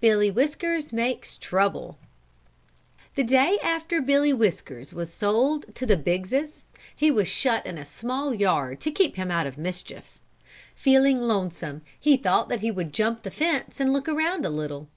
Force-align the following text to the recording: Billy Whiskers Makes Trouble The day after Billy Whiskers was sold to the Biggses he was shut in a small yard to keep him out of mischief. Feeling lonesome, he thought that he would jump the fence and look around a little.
Billy 0.00 0.28
Whiskers 0.28 0.92
Makes 0.92 1.36
Trouble 1.36 2.00
The 3.14 3.22
day 3.22 3.60
after 3.62 4.00
Billy 4.00 4.32
Whiskers 4.32 4.92
was 4.92 5.14
sold 5.14 5.72
to 5.76 5.86
the 5.86 5.96
Biggses 5.96 6.64
he 6.96 7.12
was 7.12 7.28
shut 7.28 7.64
in 7.64 7.78
a 7.78 7.84
small 7.84 8.34
yard 8.34 8.80
to 8.80 8.90
keep 8.90 9.14
him 9.14 9.30
out 9.30 9.46
of 9.46 9.56
mischief. 9.56 10.18
Feeling 10.74 11.20
lonesome, 11.20 11.82
he 12.00 12.16
thought 12.16 12.48
that 12.48 12.58
he 12.58 12.72
would 12.72 12.92
jump 12.92 13.22
the 13.22 13.30
fence 13.30 13.78
and 13.78 13.92
look 13.92 14.08
around 14.08 14.44
a 14.44 14.50
little. 14.50 14.88